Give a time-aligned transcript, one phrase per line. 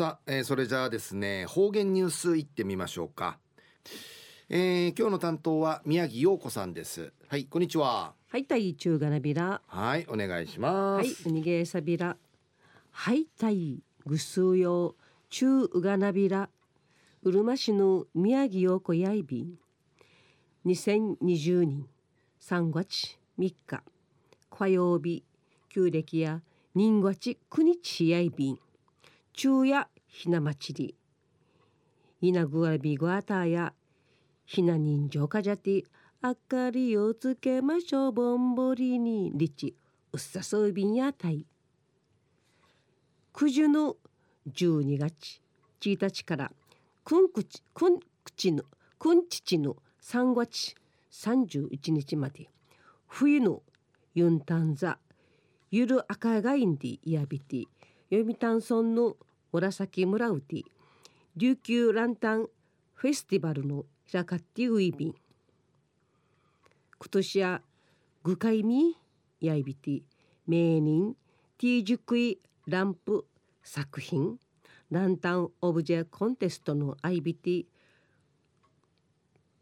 [0.00, 3.36] さあ、えー、それじゃあですね方言ニュースいってみましょうか、
[4.48, 7.12] えー、今日の担当は宮城陽子さんです。
[7.28, 8.14] はいこんにちは。
[8.30, 11.26] はいたい中がなびらはいお願いします。
[11.26, 12.16] はいにげさびら
[12.92, 14.96] はいたいぐすうよ
[15.28, 16.48] 中がなびら
[17.22, 19.42] うるま市の宮城陽子やいび。
[19.42, 19.58] ん
[20.64, 21.86] 2020年
[22.40, 23.82] 3月3日
[24.48, 25.24] 火曜日
[25.68, 26.40] 旧暦や
[26.74, 28.52] 人月9日やいび。
[28.52, 28.69] ん
[29.32, 30.94] 昼夜ひな祭り。
[32.22, 33.72] いなぐわびぐわたや
[34.44, 35.84] ひな人情かじゃて
[36.22, 39.74] 明かりをつけましょうぼんぼりにりち
[40.12, 41.46] うっさそうびんやたい
[43.32, 43.96] 九十の
[44.52, 45.40] 12月
[45.80, 46.52] 1日から
[47.04, 48.64] くんくちくんくちの
[48.98, 50.74] くんちちの3月
[51.12, 52.50] 31日まで
[53.06, 53.62] 冬の
[54.14, 54.98] ユンタンザ
[55.70, 57.64] ゆる赤がいんでいやびて
[58.10, 59.16] 読谷村の
[59.52, 60.64] 紫村うて
[61.36, 62.48] 琉球ランタン
[62.94, 65.14] フェスティバルの開かってウイビン
[66.98, 67.62] 今年や
[68.24, 68.96] 具海み
[69.40, 70.02] やいびて
[70.46, 71.14] 名人
[71.56, 73.26] ティージュクイランプ
[73.62, 74.38] 作品
[74.90, 77.66] ランタンオブジェコンテストのアイビティ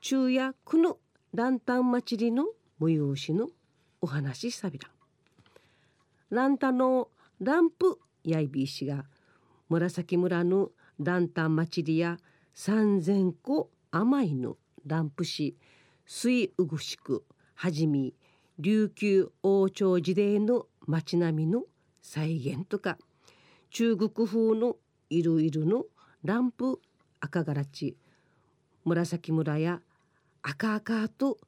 [0.01, 0.97] 昼夜区の
[1.35, 2.47] ランタン祭りの
[2.81, 3.49] 催しの
[4.01, 4.89] お話さびら。
[6.31, 7.09] ランタンの
[7.41, 9.05] ランプやいびいしが
[9.69, 12.19] 紫村のランタン祭りや
[12.55, 15.57] 3,000個甘いのランプ市
[16.07, 18.15] 水うぐしくはじみ
[18.59, 21.65] 琉球王朝時代の町並みの
[22.03, 22.99] 再現とか
[23.71, 24.77] 中国風の
[25.11, 25.85] いろいろの
[26.25, 26.81] ランプ
[27.21, 27.97] 赤がらち
[28.85, 29.81] 紫村や
[30.43, 31.39] 赤赤と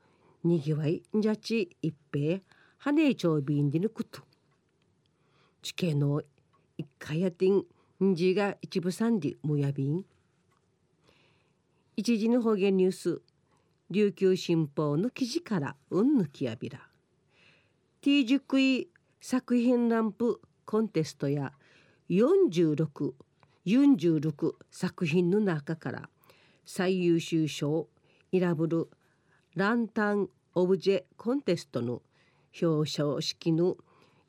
[0.45, 2.41] にぎわいんじゃち一平
[2.79, 4.23] 羽根町便でぬくと。
[5.63, 6.23] 地形の
[6.81, 7.65] 一回やてん
[8.15, 10.03] じが一部三里もやびん。
[11.95, 13.21] 一時の方言ニュース
[13.91, 16.81] 琉球新報の記事からうんぬきやびら。
[18.01, 18.89] T 熟位
[19.21, 21.53] 作品ランプコンテストや
[22.09, 23.13] 46
[23.67, 26.09] 46作品の中から
[26.65, 27.89] 最優秀賞を
[28.33, 28.89] 選ぶる
[29.55, 32.01] ランタンオブジェコンテストの
[32.63, 33.77] 表彰式の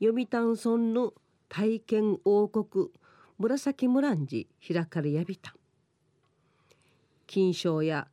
[0.02, 1.14] 読谷村の
[1.54, 2.88] 体験王国
[3.38, 5.54] 紫村んじ開かれやびた。
[7.26, 8.08] 金賞や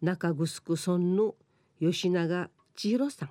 [0.00, 1.34] 中城村の
[1.80, 3.30] 吉永千尋さん。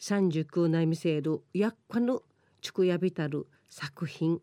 [0.00, 2.24] 三十九内見せるやっかの
[2.60, 4.40] ちくやびたる作品。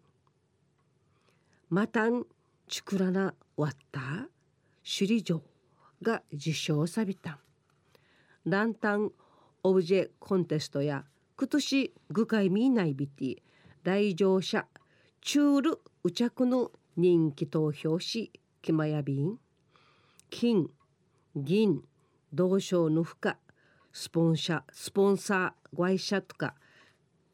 [1.70, 2.24] またん
[2.70, 4.00] ちくらなわった。
[4.86, 5.42] 首里城
[6.02, 7.40] が受賞さびた。
[8.46, 9.12] ランタン
[9.64, 11.04] オブジェコンテストや
[11.38, 13.44] 今年具会見ないびて。
[13.88, 14.66] 来場者
[15.22, 19.38] チュールうちゃくの人気投票しきまやびん
[20.30, 20.70] 金
[21.34, 21.82] 銀
[22.34, 23.36] 同賞の負荷
[23.94, 26.56] スポンサースポンサー会社とか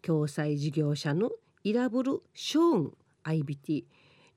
[0.03, 1.31] 共済事業者の
[1.63, 2.93] イラブルショーン
[3.23, 3.85] IBT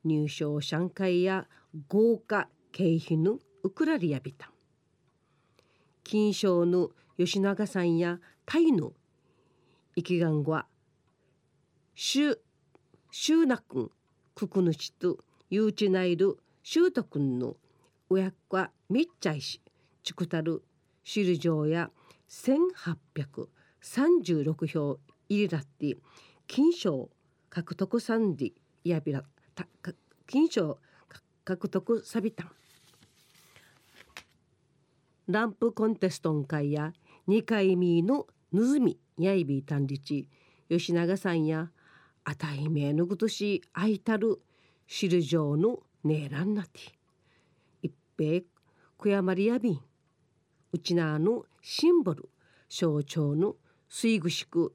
[0.05, 1.47] 入賞上海や
[1.87, 4.50] 豪華経費のウクラリアビタン。
[6.03, 8.94] 金賞の吉永さんやタイの
[9.97, 10.65] 生きがんは
[11.99, 12.37] シュ
[13.11, 13.91] シューナ君
[14.34, 15.17] ククヌチと
[15.49, 17.57] ユーチナイルシュート君の
[18.11, 19.62] 親子はみっちゃいし
[20.03, 20.62] チクタル
[21.05, 21.91] シルジョーや
[22.29, 24.99] 1836票
[25.31, 25.97] 入りだって
[26.47, 27.09] 金賞
[27.49, 28.53] 獲得サンディ
[28.85, 29.25] やびら
[30.27, 30.77] 金賞
[31.47, 32.51] 獲得サビタン
[35.29, 36.93] ランプコンテストン会や
[37.27, 40.29] 2回目のぬずみやいびたんりち
[40.69, 41.71] 吉永さんや
[42.28, 44.42] あたいめのぐとしあいたる
[44.88, 46.81] しるじょうのねえらんなて。
[47.82, 48.44] 一平
[48.98, 49.81] くやまりやびん。
[50.72, 52.28] うちなのシンボル
[52.69, 53.54] 象徴の
[53.88, 54.72] 水ぐしく。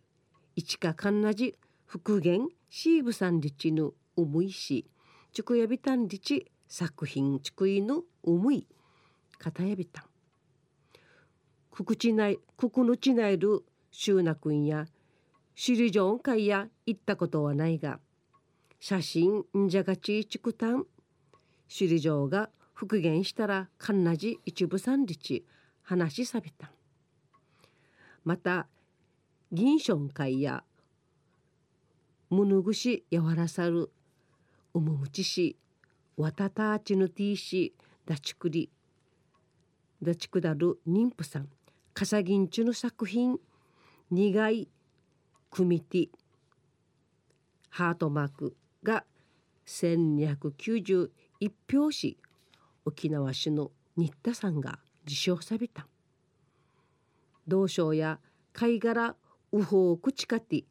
[0.55, 4.85] 市かかんなじ復元シーブさんりちの思いし。
[5.33, 8.65] ちくやびたんりち作品ちくいの思い。
[9.37, 10.05] かたやびたん。
[11.69, 14.35] くくちないくくぬちないるしゅうな
[15.55, 17.99] くんや首里城会や行ったことはないが
[18.79, 20.85] 写真んじゃがちちくたん。
[21.69, 25.45] 首里城が復元したらかんなじ一部三日。
[25.83, 26.71] 話しさびた
[28.23, 28.67] また
[29.51, 30.63] 銀ション会や
[32.29, 33.89] むぬぐしやわらさる。
[34.73, 35.57] うむむちし。
[36.17, 37.73] わたたちぬてぃし。
[38.05, 38.69] だちくり。
[40.01, 41.49] だちくだる妊婦さん。
[41.93, 43.37] かさぎんちゅの作品。
[44.09, 44.69] 苦い
[45.51, 46.09] 組ティ。
[47.69, 49.03] ハートマークが
[49.67, 51.09] 1291
[51.69, 52.17] 票し
[52.85, 55.87] 沖縄市の新田さんが受賞さびた。
[57.49, 58.19] 同賞や
[58.53, 59.17] 貝殻
[59.51, 60.63] ウホークチカティ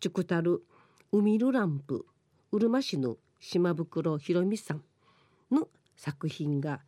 [0.00, 0.62] チュクタル
[1.12, 2.06] ウミルランプ
[2.50, 4.82] うるま市の島袋ひろみさん
[5.50, 6.80] の作品が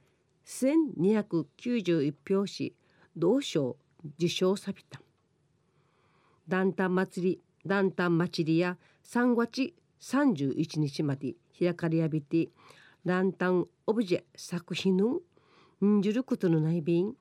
[0.47, 2.75] 1291票し
[3.15, 3.77] 同賞
[4.17, 5.03] 受賞さびた。
[6.49, 12.49] 団体祭り団体祭りや3月31日まで開かれやびて
[13.05, 15.21] ランタンオブジェ作品の
[15.85, 17.15] んじることのない便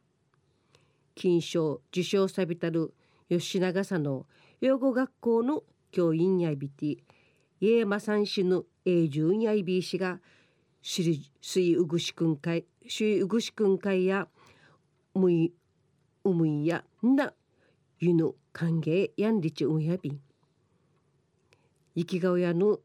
[1.15, 2.93] 金賞受賞さびたる
[3.29, 4.25] 吉永さの
[4.61, 6.97] 養護学校の教員やびて
[7.59, 10.19] 家間さん氏の永住やいびしが
[10.81, 14.27] 水うぐしくん会水うぐしくん会や
[15.13, 15.53] むい
[16.23, 17.44] うむいやなゆぬ歓迎やんり
[17.99, 20.19] ユヌ歓迎やんりちうンやびん。
[21.95, 22.79] 生きがおやの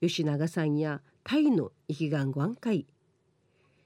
[0.00, 2.86] 吉永さんやたいの生きがんごんかい。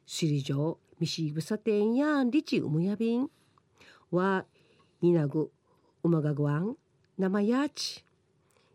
[0.04, 3.30] しりじょうみしぶさてんやんりちうムやびん。
[4.10, 4.44] わ
[5.00, 5.50] いなぐ
[6.02, 6.76] うまがごあん
[7.16, 8.04] まやち。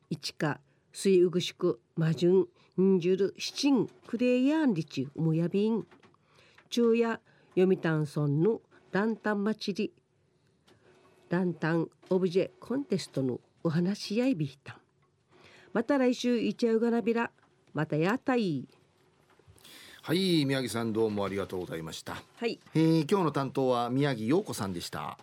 [0.10, 0.60] いちか
[0.92, 5.86] すいうぐしくまじゅんにんじゅるしちんくれやんりちうムやびん。
[6.68, 7.20] ちゅうや
[7.54, 8.60] よみたんそんぬ
[8.92, 9.94] だんたんまちり。
[11.32, 14.78] ランタンオブジェコンテストのお話しやいびいた
[15.72, 17.32] また来週いちゃうがなびら
[17.74, 18.68] またやたい
[20.02, 22.60] はい宮城さんどうもありがとうございました、はい。
[22.76, 25.18] えー、今日の担当は宮城陽子さんでした